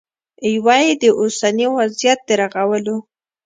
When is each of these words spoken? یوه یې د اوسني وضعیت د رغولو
یوه 0.53 0.75
یې 0.85 0.93
د 1.01 1.03
اوسني 1.19 1.67
وضعیت 1.77 2.19
د 2.27 2.29
رغولو 2.41 2.97